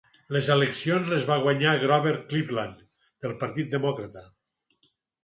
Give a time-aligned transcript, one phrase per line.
[0.35, 2.81] Les eleccions les va guanyar Grover Cleveland
[3.27, 4.25] del Partit Demòcrata.